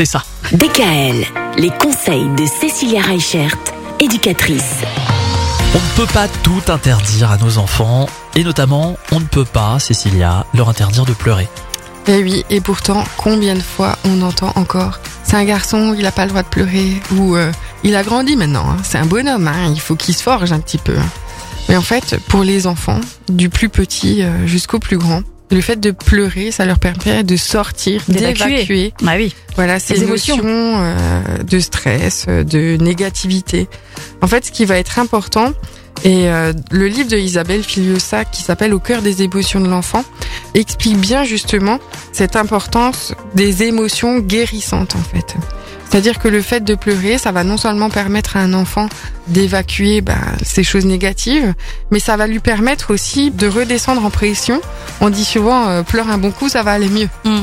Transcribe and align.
c'est 0.00 0.06
ça. 0.06 0.22
DKL, 0.52 1.26
les 1.58 1.68
conseils 1.68 2.26
de 2.34 2.46
Cécilia 2.46 3.02
Reichert, 3.02 3.54
éducatrice. 4.00 4.76
On 5.74 5.78
ne 5.78 6.06
peut 6.06 6.10
pas 6.10 6.26
tout 6.42 6.62
interdire 6.68 7.30
à 7.30 7.36
nos 7.36 7.58
enfants, 7.58 8.06
et 8.34 8.42
notamment, 8.42 8.96
on 9.12 9.20
ne 9.20 9.26
peut 9.26 9.44
pas, 9.44 9.78
Cécilia, 9.78 10.46
leur 10.54 10.70
interdire 10.70 11.04
de 11.04 11.12
pleurer. 11.12 11.48
Eh 12.06 12.22
oui, 12.22 12.46
et 12.48 12.62
pourtant, 12.62 13.04
combien 13.18 13.54
de 13.54 13.60
fois 13.60 13.98
on 14.06 14.22
entend 14.22 14.52
encore 14.54 15.00
C'est 15.22 15.36
un 15.36 15.44
garçon, 15.44 15.94
il 15.94 16.04
n'a 16.04 16.12
pas 16.12 16.24
le 16.24 16.30
droit 16.30 16.44
de 16.44 16.48
pleurer, 16.48 17.02
ou 17.18 17.36
euh, 17.36 17.52
il 17.84 17.94
a 17.94 18.02
grandi 18.02 18.36
maintenant, 18.36 18.70
hein. 18.70 18.78
c'est 18.82 18.96
un 18.96 19.04
bonhomme, 19.06 19.48
hein. 19.48 19.70
il 19.70 19.80
faut 19.80 19.96
qu'il 19.96 20.14
se 20.14 20.22
forge 20.22 20.50
un 20.50 20.60
petit 20.60 20.78
peu. 20.78 20.96
hein. 20.96 21.10
Mais 21.68 21.76
en 21.76 21.82
fait, 21.82 22.16
pour 22.28 22.42
les 22.42 22.66
enfants, 22.66 23.00
du 23.28 23.50
plus 23.50 23.68
petit 23.68 24.22
euh, 24.22 24.46
jusqu'au 24.46 24.78
plus 24.78 24.96
grand, 24.96 25.20
le 25.50 25.60
fait 25.60 25.76
de 25.80 25.90
pleurer, 25.90 26.50
ça 26.50 26.64
leur 26.64 26.78
permet 26.78 27.22
de 27.24 27.36
sortir, 27.36 28.02
D'évacuer. 28.08 28.92
Bah 29.02 29.12
oui. 29.16 29.34
voilà, 29.56 29.80
ces 29.80 29.94
Les 29.94 30.02
émotions, 30.04 30.34
émotions. 30.36 30.74
euh, 30.78 31.42
de 31.42 31.58
stress, 31.60 32.26
euh, 32.28 32.44
de 32.44 32.76
négativité. 32.80 33.68
En 34.22 34.26
fait, 34.28 34.46
ce 34.46 34.52
qui 34.52 34.64
va 34.64 34.76
être 34.78 34.98
important, 34.98 35.52
et 36.04 36.28
euh, 36.30 36.52
le 36.70 36.86
livre 36.86 37.10
de 37.10 37.16
Isabelle 37.18 37.62
Filiosa 37.62 38.24
qui 38.24 38.42
s'appelle 38.42 38.72
Au 38.72 38.78
cœur 38.78 39.02
des 39.02 39.22
émotions 39.22 39.60
de 39.60 39.68
l'enfant 39.68 40.04
explique 40.54 40.96
bien 40.98 41.24
justement 41.24 41.78
cette 42.12 42.36
importance 42.36 43.12
des 43.34 43.64
émotions 43.64 44.18
guérissantes 44.20 44.94
en 44.96 45.02
fait. 45.02 45.34
C'est-à-dire 45.90 46.20
que 46.20 46.28
le 46.28 46.40
fait 46.40 46.60
de 46.60 46.76
pleurer, 46.76 47.18
ça 47.18 47.32
va 47.32 47.42
non 47.42 47.56
seulement 47.56 47.90
permettre 47.90 48.36
à 48.36 48.40
un 48.40 48.54
enfant 48.54 48.88
d'évacuer 49.26 50.02
ben, 50.02 50.20
ces 50.42 50.62
choses 50.62 50.86
négatives, 50.86 51.52
mais 51.90 51.98
ça 51.98 52.16
va 52.16 52.28
lui 52.28 52.38
permettre 52.38 52.92
aussi 52.92 53.32
de 53.32 53.48
redescendre 53.48 54.04
en 54.04 54.10
pression. 54.10 54.60
On 55.00 55.10
dit 55.10 55.24
souvent 55.24 55.68
euh, 55.68 55.82
pleure 55.82 56.08
un 56.08 56.18
bon 56.18 56.30
coup, 56.30 56.48
ça 56.48 56.62
va 56.62 56.72
aller 56.72 56.88
mieux. 56.88 57.08
Mm. 57.24 57.42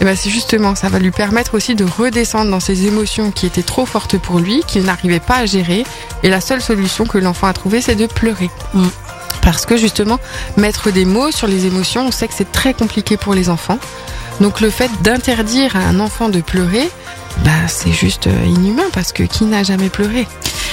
Et 0.00 0.04
ben 0.04 0.16
c'est 0.16 0.30
justement, 0.30 0.74
ça 0.74 0.88
va 0.88 0.98
lui 0.98 1.10
permettre 1.10 1.54
aussi 1.54 1.74
de 1.74 1.84
redescendre 1.84 2.50
dans 2.50 2.60
ces 2.60 2.86
émotions 2.86 3.30
qui 3.30 3.44
étaient 3.44 3.62
trop 3.62 3.84
fortes 3.84 4.16
pour 4.16 4.38
lui, 4.40 4.62
qu'il 4.66 4.84
n'arrivait 4.84 5.20
pas 5.20 5.36
à 5.36 5.46
gérer. 5.46 5.84
Et 6.22 6.30
la 6.30 6.40
seule 6.40 6.62
solution 6.62 7.04
que 7.04 7.18
l'enfant 7.18 7.46
a 7.46 7.52
trouvée, 7.52 7.82
c'est 7.82 7.94
de 7.94 8.06
pleurer. 8.06 8.50
Mm. 8.72 8.86
Parce 9.42 9.66
que 9.66 9.76
justement, 9.76 10.18
mettre 10.56 10.90
des 10.90 11.04
mots 11.04 11.30
sur 11.30 11.46
les 11.46 11.66
émotions, 11.66 12.06
on 12.06 12.10
sait 12.10 12.26
que 12.26 12.34
c'est 12.34 12.50
très 12.50 12.72
compliqué 12.72 13.18
pour 13.18 13.34
les 13.34 13.50
enfants. 13.50 13.78
Donc 14.40 14.60
le 14.60 14.70
fait 14.70 14.90
d'interdire 15.02 15.76
à 15.76 15.80
un 15.80 16.00
enfant 16.00 16.30
de 16.30 16.40
pleurer, 16.40 16.88
bah 17.44 17.68
c'est 17.68 17.92
juste 17.92 18.26
euh, 18.26 18.44
inhumain 18.44 18.90
parce 18.92 19.12
que 19.12 19.22
qui 19.22 19.44
n'a 19.44 19.62
jamais 19.62 19.88
pleuré? 19.88 20.26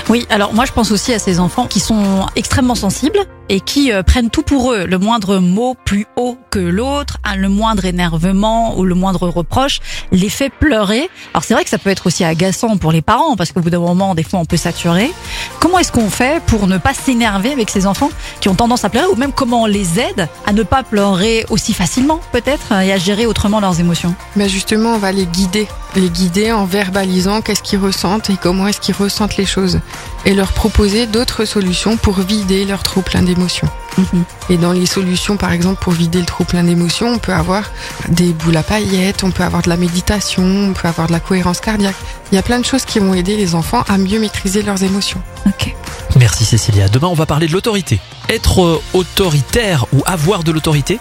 Oui, 0.09 0.25
alors 0.31 0.55
moi 0.55 0.65
je 0.65 0.71
pense 0.71 0.91
aussi 0.91 1.13
à 1.13 1.19
ces 1.19 1.39
enfants 1.39 1.67
qui 1.67 1.79
sont 1.79 2.25
extrêmement 2.35 2.73
sensibles 2.73 3.19
et 3.49 3.59
qui 3.59 3.91
euh, 3.91 4.03
prennent 4.03 4.29
tout 4.29 4.43
pour 4.43 4.71
eux. 4.73 4.85
Le 4.85 4.97
moindre 4.97 5.37
mot 5.37 5.75
plus 5.85 6.05
haut 6.15 6.37
que 6.51 6.59
l'autre, 6.59 7.17
hein, 7.23 7.35
le 7.35 7.49
moindre 7.49 7.85
énervement 7.85 8.77
ou 8.77 8.85
le 8.85 8.95
moindre 8.95 9.27
reproche 9.27 9.79
les 10.11 10.29
fait 10.29 10.49
pleurer. 10.49 11.09
Alors 11.33 11.43
c'est 11.43 11.53
vrai 11.53 11.63
que 11.63 11.69
ça 11.69 11.77
peut 11.77 11.89
être 11.89 12.07
aussi 12.07 12.23
agaçant 12.23 12.77
pour 12.77 12.91
les 12.91 13.01
parents 13.01 13.35
parce 13.35 13.51
qu'au 13.51 13.61
bout 13.61 13.69
d'un 13.69 13.79
moment, 13.79 14.15
des 14.15 14.23
fois, 14.23 14.39
on 14.39 14.45
peut 14.45 14.57
saturer. 14.57 15.11
Comment 15.59 15.79
est-ce 15.79 15.91
qu'on 15.91 16.09
fait 16.09 16.41
pour 16.45 16.67
ne 16.67 16.77
pas 16.77 16.93
s'énerver 16.93 17.51
avec 17.51 17.69
ces 17.69 17.85
enfants 17.85 18.11
qui 18.39 18.49
ont 18.49 18.55
tendance 18.55 18.85
à 18.85 18.89
pleurer 18.89 19.07
ou 19.07 19.15
même 19.15 19.33
comment 19.33 19.63
on 19.63 19.67
les 19.67 19.99
aide 19.99 20.27
à 20.45 20.53
ne 20.53 20.63
pas 20.63 20.83
pleurer 20.83 21.45
aussi 21.49 21.73
facilement 21.73 22.19
peut-être 22.31 22.71
et 22.71 22.93
à 22.93 22.97
gérer 22.97 23.25
autrement 23.25 23.59
leurs 23.59 23.79
émotions? 23.79 24.13
Bah 24.35 24.47
justement, 24.47 24.93
on 24.93 24.99
va 24.99 25.11
les 25.11 25.25
guider, 25.25 25.67
les 25.95 26.09
guider 26.09 26.51
en 26.51 26.65
verbalisant 26.65 27.41
qu'est-ce 27.41 27.63
qu'ils 27.63 27.79
ressentent 27.79 28.29
et 28.29 28.37
comment 28.41 28.67
est-ce 28.67 28.79
qu'ils 28.79 28.95
ressentent 28.95 29.37
les 29.37 29.45
choses, 29.45 29.79
et 30.25 30.33
leur 30.33 30.51
proposer 30.51 31.07
d'autres 31.07 31.45
solutions 31.45 31.95
pour 31.97 32.19
vider 32.19 32.65
leur 32.65 32.83
trop 32.83 33.01
plein 33.01 33.21
d'émotions. 33.21 33.67
Mhm. 33.97 34.23
Et 34.49 34.57
dans 34.57 34.71
les 34.73 34.85
solutions, 34.85 35.37
par 35.37 35.51
exemple, 35.51 35.81
pour 35.81 35.93
vider 35.93 36.19
le 36.19 36.25
trop 36.25 36.43
plein 36.43 36.63
d'émotions, 36.63 37.07
on 37.13 37.17
peut 37.19 37.33
avoir 37.33 37.63
des 38.09 38.33
boules 38.33 38.57
à 38.57 38.63
paillettes, 38.63 39.23
on 39.23 39.31
peut 39.31 39.43
avoir 39.43 39.61
de 39.61 39.69
la 39.69 39.77
méditation, 39.77 40.43
on 40.43 40.73
peut 40.73 40.87
avoir 40.87 41.07
de 41.07 41.13
la 41.13 41.19
cohérence 41.19 41.59
cardiaque. 41.61 41.95
Il 42.31 42.35
y 42.35 42.37
a 42.37 42.41
plein 42.43 42.59
de 42.59 42.65
choses 42.65 42.85
qui 42.85 42.99
vont 42.99 43.13
aider 43.13 43.37
les 43.37 43.55
enfants 43.55 43.83
à 43.87 43.97
mieux 43.97 44.19
maîtriser 44.19 44.61
leurs 44.61 44.83
émotions. 44.83 45.21
Ok. 45.47 45.73
Merci 46.17 46.43
Cécilia. 46.45 46.89
Demain, 46.89 47.07
on 47.07 47.13
va 47.13 47.25
parler 47.25 47.47
de 47.47 47.53
l'autorité. 47.53 47.99
Être 48.27 48.61
euh, 48.63 48.81
autoritaire 48.93 49.85
ou 49.93 50.03
avoir 50.05 50.43
de 50.43 50.51
l'autorité, 50.51 50.99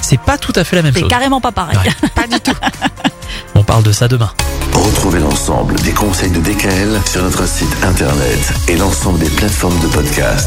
c'est 0.00 0.20
pas 0.20 0.38
tout 0.38 0.52
à 0.54 0.64
fait 0.64 0.76
la 0.76 0.82
même 0.82 0.92
C'est 0.94 1.00
chose. 1.00 1.08
carrément 1.10 1.40
pas 1.40 1.52
pareil. 1.52 1.76
Ouais. 1.78 2.08
Pas 2.14 2.26
du 2.26 2.38
tout. 2.40 2.52
Parle 3.70 3.84
de 3.84 3.92
ça 3.92 4.08
demain. 4.08 4.28
Retrouvez 4.72 5.20
l'ensemble 5.20 5.76
des 5.82 5.92
conseils 5.92 6.32
de 6.32 6.40
DKL 6.40 7.00
sur 7.06 7.22
notre 7.22 7.46
site 7.46 7.70
internet 7.84 8.52
et 8.66 8.76
l'ensemble 8.76 9.20
des 9.20 9.30
plateformes 9.30 9.78
de 9.78 9.86
podcast. 9.86 10.38